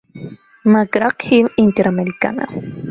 [0.71, 2.45] McGraw-Hill Interamericana.